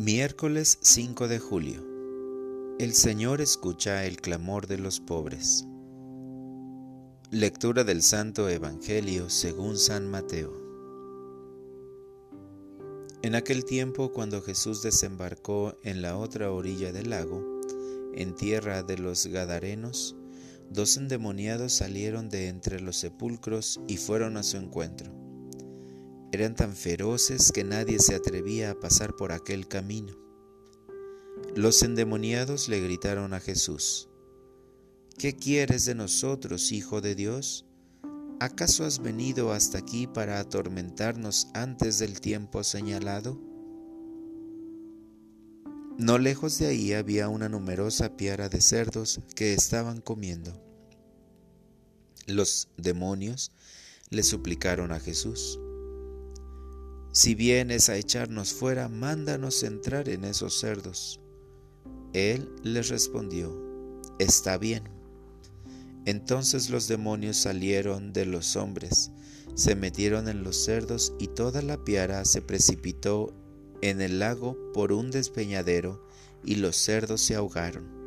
Miércoles 0.00 0.78
5 0.80 1.26
de 1.26 1.40
julio. 1.40 1.84
El 2.78 2.94
Señor 2.94 3.40
escucha 3.40 4.06
el 4.06 4.20
clamor 4.20 4.68
de 4.68 4.78
los 4.78 5.00
pobres. 5.00 5.66
Lectura 7.32 7.82
del 7.82 8.04
Santo 8.04 8.48
Evangelio 8.48 9.28
según 9.28 9.76
San 9.76 10.08
Mateo. 10.08 10.52
En 13.22 13.34
aquel 13.34 13.64
tiempo, 13.64 14.12
cuando 14.12 14.40
Jesús 14.40 14.82
desembarcó 14.82 15.76
en 15.82 16.00
la 16.00 16.16
otra 16.16 16.52
orilla 16.52 16.92
del 16.92 17.10
lago, 17.10 17.60
en 18.14 18.36
tierra 18.36 18.84
de 18.84 18.98
los 18.98 19.26
Gadarenos, 19.26 20.14
dos 20.70 20.96
endemoniados 20.96 21.72
salieron 21.72 22.28
de 22.28 22.46
entre 22.46 22.80
los 22.80 22.98
sepulcros 22.98 23.80
y 23.88 23.96
fueron 23.96 24.36
a 24.36 24.44
su 24.44 24.58
encuentro 24.58 25.27
eran 26.32 26.54
tan 26.54 26.74
feroces 26.74 27.52
que 27.52 27.64
nadie 27.64 27.98
se 27.98 28.14
atrevía 28.14 28.70
a 28.70 28.80
pasar 28.80 29.16
por 29.16 29.32
aquel 29.32 29.68
camino. 29.68 30.14
Los 31.54 31.82
endemoniados 31.82 32.68
le 32.68 32.80
gritaron 32.80 33.32
a 33.34 33.40
Jesús, 33.40 34.08
¿Qué 35.18 35.34
quieres 35.34 35.84
de 35.84 35.96
nosotros, 35.96 36.70
Hijo 36.70 37.00
de 37.00 37.14
Dios? 37.14 37.66
¿Acaso 38.40 38.84
has 38.84 39.00
venido 39.00 39.52
hasta 39.52 39.78
aquí 39.78 40.06
para 40.06 40.38
atormentarnos 40.38 41.48
antes 41.54 41.98
del 41.98 42.20
tiempo 42.20 42.62
señalado? 42.62 43.40
No 45.98 46.18
lejos 46.18 46.56
de 46.60 46.68
ahí 46.68 46.92
había 46.92 47.28
una 47.28 47.48
numerosa 47.48 48.16
piara 48.16 48.48
de 48.48 48.60
cerdos 48.60 49.20
que 49.34 49.54
estaban 49.54 50.00
comiendo. 50.00 50.62
Los 52.28 52.68
demonios 52.76 53.50
le 54.10 54.22
suplicaron 54.22 54.92
a 54.92 55.00
Jesús, 55.00 55.58
si 57.12 57.34
vienes 57.34 57.88
a 57.88 57.96
echarnos 57.96 58.52
fuera, 58.52 58.88
mándanos 58.88 59.62
entrar 59.62 60.08
en 60.08 60.24
esos 60.24 60.58
cerdos. 60.58 61.20
Él 62.12 62.48
les 62.62 62.88
respondió, 62.88 63.68
Está 64.18 64.58
bien. 64.58 64.84
Entonces 66.04 66.70
los 66.70 66.88
demonios 66.88 67.36
salieron 67.36 68.12
de 68.12 68.26
los 68.26 68.56
hombres, 68.56 69.10
se 69.54 69.74
metieron 69.74 70.28
en 70.28 70.42
los 70.42 70.56
cerdos 70.56 71.12
y 71.18 71.28
toda 71.28 71.62
la 71.62 71.84
piara 71.84 72.24
se 72.24 72.42
precipitó 72.42 73.34
en 73.82 74.00
el 74.00 74.18
lago 74.18 74.56
por 74.72 74.92
un 74.92 75.10
despeñadero 75.10 76.06
y 76.44 76.56
los 76.56 76.76
cerdos 76.76 77.20
se 77.20 77.34
ahogaron. 77.34 77.97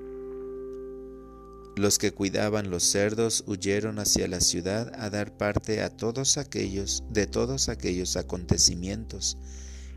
Los 1.81 1.97
que 1.97 2.11
cuidaban 2.11 2.69
los 2.69 2.83
cerdos 2.83 3.43
huyeron 3.47 3.97
hacia 3.97 4.27
la 4.27 4.39
ciudad 4.39 4.91
a 5.01 5.09
dar 5.09 5.35
parte 5.35 5.81
a 5.81 5.89
todos 5.89 6.37
aquellos 6.37 7.03
de 7.09 7.25
todos 7.25 7.69
aquellos 7.69 8.17
acontecimientos 8.17 9.35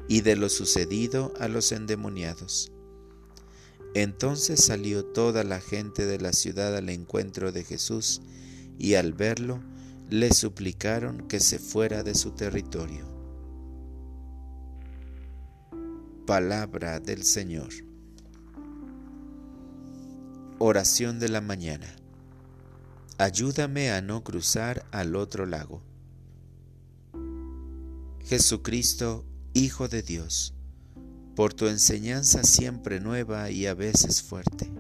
y 0.09 0.23
de 0.23 0.35
lo 0.35 0.49
sucedido 0.49 1.35
a 1.39 1.47
los 1.47 1.73
endemoniados. 1.73 2.73
Entonces 3.95 4.65
salió 4.65 5.05
toda 5.05 5.45
la 5.45 5.61
gente 5.61 6.07
de 6.07 6.19
la 6.19 6.33
ciudad 6.33 6.75
al 6.75 6.89
encuentro 6.89 7.53
de 7.53 7.65
Jesús 7.65 8.23
y 8.79 8.95
al 8.95 9.13
verlo 9.13 9.63
le 10.09 10.33
suplicaron 10.33 11.29
que 11.29 11.39
se 11.39 11.59
fuera 11.59 12.03
de 12.03 12.15
su 12.15 12.31
territorio. 12.31 13.07
Palabra 16.27 16.99
del 16.99 17.25
Señor. 17.25 17.94
Oración 20.67 21.19
de 21.19 21.29
la 21.29 21.43
mañana. 21.43 21.95
Ayúdame 23.19 23.91
a 23.91 24.01
no 24.01 24.25
cruzar 24.25 24.87
al 24.93 25.15
otro 25.15 25.45
lago. 25.45 25.83
Jesucristo, 28.21 29.27
Hijo 29.53 29.89
de 29.89 30.01
Dios, 30.01 30.55
por 31.37 31.53
tu 31.53 31.67
enseñanza 31.67 32.45
siempre 32.45 32.99
nueva 32.99 33.51
y 33.51 33.67
a 33.67 33.75
veces 33.75 34.23
fuerte. 34.23 34.73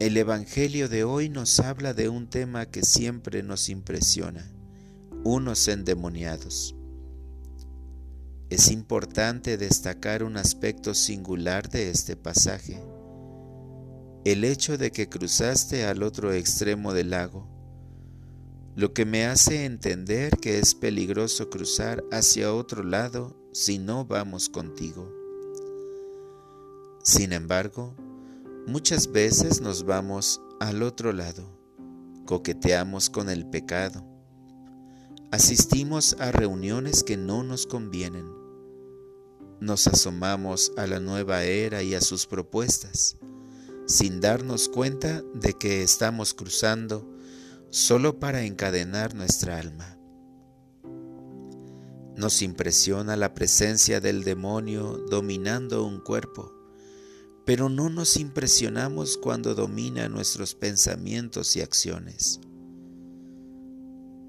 El 0.00 0.16
Evangelio 0.16 0.88
de 0.88 1.04
hoy 1.04 1.28
nos 1.28 1.60
habla 1.60 1.94
de 1.94 2.08
un 2.08 2.28
tema 2.28 2.66
que 2.66 2.82
siempre 2.82 3.44
nos 3.44 3.68
impresiona, 3.68 4.50
unos 5.22 5.68
endemoniados. 5.68 6.74
Es 8.50 8.72
importante 8.72 9.56
destacar 9.56 10.24
un 10.24 10.38
aspecto 10.38 10.92
singular 10.92 11.68
de 11.68 11.90
este 11.90 12.16
pasaje 12.16 12.82
el 14.24 14.44
hecho 14.44 14.76
de 14.76 14.90
que 14.90 15.08
cruzaste 15.08 15.84
al 15.84 16.02
otro 16.02 16.32
extremo 16.32 16.92
del 16.92 17.10
lago, 17.10 17.48
lo 18.74 18.92
que 18.92 19.04
me 19.04 19.26
hace 19.26 19.64
entender 19.64 20.36
que 20.36 20.58
es 20.58 20.74
peligroso 20.74 21.50
cruzar 21.50 22.04
hacia 22.12 22.54
otro 22.54 22.82
lado 22.82 23.36
si 23.52 23.78
no 23.78 24.04
vamos 24.04 24.48
contigo. 24.48 25.12
Sin 27.02 27.32
embargo, 27.32 27.94
muchas 28.66 29.10
veces 29.10 29.60
nos 29.60 29.84
vamos 29.84 30.40
al 30.60 30.82
otro 30.82 31.12
lado, 31.12 31.48
coqueteamos 32.26 33.10
con 33.10 33.30
el 33.30 33.46
pecado, 33.46 34.04
asistimos 35.30 36.16
a 36.20 36.32
reuniones 36.32 37.02
que 37.02 37.16
no 37.16 37.42
nos 37.42 37.66
convienen, 37.66 38.26
nos 39.60 39.86
asomamos 39.86 40.72
a 40.76 40.86
la 40.86 41.00
nueva 41.00 41.44
era 41.44 41.82
y 41.82 41.94
a 41.94 42.00
sus 42.00 42.26
propuestas, 42.26 43.16
sin 43.88 44.20
darnos 44.20 44.68
cuenta 44.68 45.22
de 45.32 45.54
que 45.54 45.82
estamos 45.82 46.34
cruzando 46.34 47.10
solo 47.70 48.18
para 48.18 48.44
encadenar 48.44 49.14
nuestra 49.14 49.58
alma. 49.58 49.96
Nos 52.14 52.42
impresiona 52.42 53.16
la 53.16 53.32
presencia 53.32 54.00
del 54.00 54.24
demonio 54.24 54.98
dominando 55.10 55.86
un 55.86 56.00
cuerpo, 56.00 56.52
pero 57.46 57.70
no 57.70 57.88
nos 57.88 58.18
impresionamos 58.18 59.16
cuando 59.16 59.54
domina 59.54 60.10
nuestros 60.10 60.54
pensamientos 60.54 61.56
y 61.56 61.62
acciones. 61.62 62.40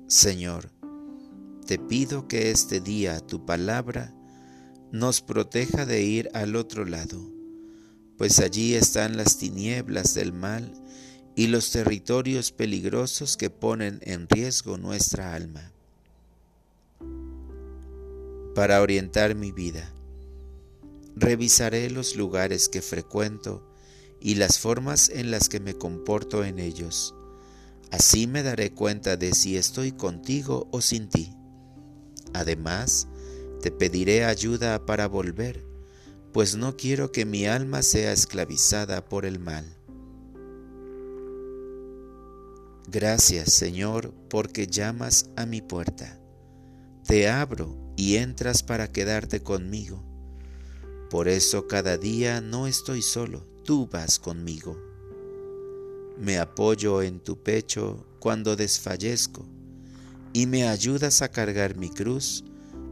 Señor, 0.08 0.72
te 1.66 1.78
pido 1.78 2.30
que 2.30 2.52
este 2.52 2.80
día 2.80 3.20
tu 3.20 3.46
palabra 3.46 4.16
nos 4.94 5.20
proteja 5.20 5.86
de 5.86 6.02
ir 6.02 6.30
al 6.34 6.56
otro 6.56 6.86
lado 6.86 7.39
pues 8.20 8.40
allí 8.40 8.76
están 8.76 9.16
las 9.16 9.38
tinieblas 9.38 10.14
del 10.14 10.34
mal 10.34 10.74
y 11.38 11.48
los 11.48 11.72
territorios 11.72 12.52
peligrosos 12.52 13.38
que 13.38 13.50
ponen 13.50 14.02
en 14.04 14.28
riesgo 14.28 14.78
nuestra 14.78 15.34
alma. 15.34 15.72
Para 18.54 18.82
orientar 18.82 19.36
mi 19.36 19.54
vida, 19.54 19.90
revisaré 21.16 21.90
los 21.90 22.18
lugares 22.18 22.68
que 22.68 22.82
frecuento 22.82 23.66
y 24.20 24.36
las 24.36 24.60
formas 24.60 25.08
en 25.08 25.32
las 25.32 25.48
que 25.48 25.62
me 25.62 25.76
comporto 25.76 26.44
en 26.44 26.60
ellos. 26.60 27.16
Así 27.90 28.28
me 28.28 28.44
daré 28.44 28.74
cuenta 28.74 29.16
de 29.16 29.34
si 29.34 29.56
estoy 29.56 29.94
contigo 29.94 30.68
o 30.72 30.82
sin 30.82 31.08
ti. 31.08 31.34
Además, 32.34 33.08
te 33.62 33.72
pediré 33.72 34.26
ayuda 34.26 34.86
para 34.86 35.08
volver 35.08 35.69
pues 36.34 36.56
no 36.56 36.78
quiero 36.78 37.12
que 37.12 37.26
mi 37.26 37.46
alma 37.46 37.82
sea 37.82 38.12
esclavizada 38.12 39.06
por 39.06 39.26
el 39.26 39.40
mal. 39.40 39.66
Gracias, 42.88 43.54
Señor, 43.54 44.14
porque 44.30 44.68
llamas 44.68 45.30
a 45.36 45.46
mi 45.46 45.62
puerta. 45.62 46.20
Te 47.06 47.30
abro 47.30 47.78
y 47.96 48.18
entras 48.18 48.64
para 48.64 48.92
quedarte 48.92 49.42
conmigo. 49.42 50.04
Por 51.10 51.28
eso 51.28 51.68
cada 51.68 51.98
día 51.98 52.42
no 52.42 52.68
estoy 52.68 53.02
solo, 53.02 53.46
tú 53.64 53.88
vas 53.92 54.20
conmigo. 54.20 54.78
Me 56.18 56.38
apoyo 56.38 57.02
en 57.02 57.20
tu 57.20 57.42
pecho 57.42 58.06
cuando 58.20 58.56
desfallezco 58.56 59.48
y 60.34 60.46
me 60.46 60.68
ayudas 60.68 61.22
a 61.22 61.30
cargar 61.30 61.78
mi 61.78 61.90
cruz 61.90 62.44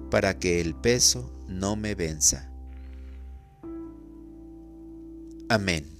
para 0.10 0.40
que 0.40 0.62
el 0.62 0.76
peso 0.76 1.32
no 1.48 1.76
me 1.76 1.94
venza. 1.94 2.52
Amén. 5.50 5.97